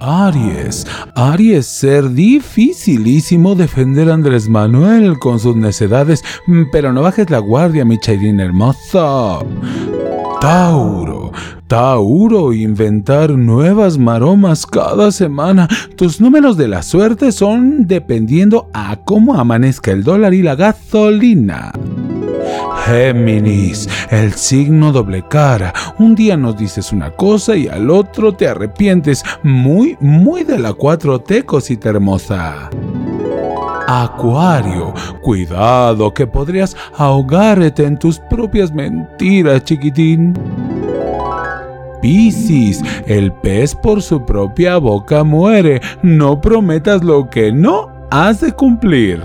[0.00, 6.22] Aries, Aries, ser dificilísimo defender a Andrés Manuel con sus necedades,
[6.70, 9.44] pero no bajes la guardia, mi chairín hermoso.
[10.40, 11.32] Tauro,
[11.66, 15.68] Tauro, inventar nuevas maromas cada semana.
[15.96, 21.72] Tus números de la suerte son dependiendo a cómo amanezca el dólar y la gasolina.
[22.88, 25.74] Géminis, el signo doble cara.
[25.98, 29.22] Un día nos dices una cosa y al otro te arrepientes.
[29.42, 32.70] Muy, muy de la 4T, cosita hermosa.
[33.86, 40.32] Acuario, cuidado que podrías ahogarte en tus propias mentiras, chiquitín.
[42.00, 45.82] Piscis, el pez por su propia boca muere.
[46.02, 49.20] No prometas lo que no has de cumplir.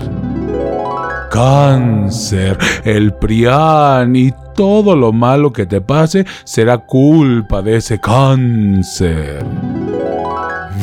[1.34, 9.44] Cáncer, el prián y todo lo malo que te pase será culpa de ese cáncer.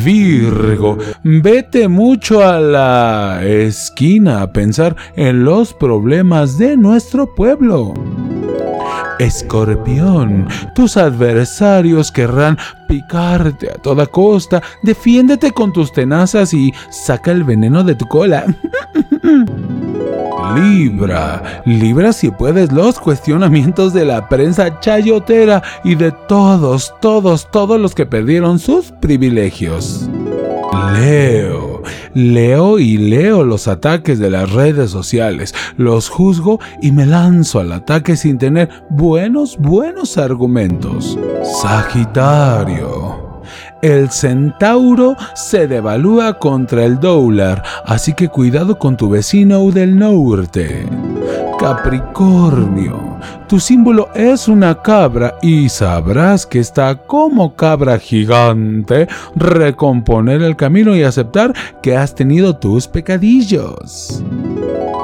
[0.03, 7.93] Virgo, vete mucho a la esquina a pensar en los problemas de nuestro pueblo.
[9.19, 12.57] Escorpión, tus adversarios querrán
[12.89, 14.61] picarte a toda costa.
[14.83, 18.43] Defiéndete con tus tenazas y saca el veneno de tu cola.
[20.55, 27.79] Libra, libra si puedes los cuestionamientos de la prensa chayotera y de todos, todos, todos
[27.79, 30.09] los que perdieron sus privilegios.
[30.93, 37.59] Leo, leo y leo los ataques de las redes sociales, los juzgo y me lanzo
[37.59, 41.17] al ataque sin tener buenos, buenos argumentos.
[41.61, 43.00] Sagitario.
[43.81, 50.85] El centauro se devalúa contra el dólar, así que cuidado con tu vecino del norte.
[51.59, 60.55] Capricornio, tu símbolo es una cabra y sabrás que está como cabra gigante recomponer el
[60.55, 64.23] camino y aceptar que has tenido tus pecadillos.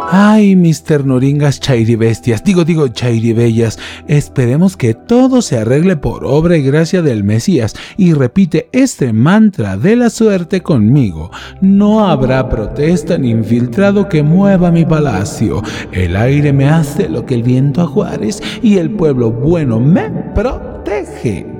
[0.09, 3.77] Ay, mis ternoringas chairibestias, digo, digo, chairibellas,
[4.07, 9.75] esperemos que todo se arregle por obra y gracia del Mesías y repite este mantra
[9.75, 11.29] de la suerte conmigo.
[11.59, 15.61] No habrá protesta ni infiltrado que mueva mi palacio.
[15.91, 20.09] El aire me hace lo que el viento a Juárez y el pueblo bueno me
[20.33, 21.56] protege.